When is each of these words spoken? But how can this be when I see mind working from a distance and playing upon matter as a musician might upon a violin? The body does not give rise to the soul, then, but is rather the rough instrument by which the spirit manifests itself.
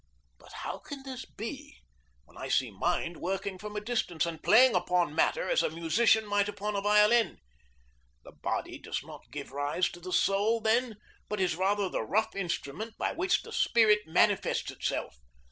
But 0.39 0.51
how 0.51 0.79
can 0.79 1.03
this 1.03 1.25
be 1.25 1.77
when 2.25 2.35
I 2.35 2.47
see 2.47 2.71
mind 2.71 3.17
working 3.17 3.59
from 3.59 3.75
a 3.75 3.79
distance 3.79 4.25
and 4.25 4.41
playing 4.41 4.73
upon 4.73 5.13
matter 5.13 5.47
as 5.47 5.61
a 5.61 5.69
musician 5.69 6.25
might 6.25 6.49
upon 6.49 6.75
a 6.75 6.81
violin? 6.81 7.37
The 8.23 8.31
body 8.31 8.79
does 8.79 9.03
not 9.03 9.29
give 9.29 9.51
rise 9.51 9.89
to 9.89 9.99
the 9.99 10.11
soul, 10.11 10.59
then, 10.59 10.95
but 11.29 11.39
is 11.39 11.55
rather 11.55 11.87
the 11.87 12.01
rough 12.01 12.35
instrument 12.35 12.97
by 12.97 13.11
which 13.11 13.43
the 13.43 13.53
spirit 13.53 14.07
manifests 14.07 14.71
itself. 14.71 15.19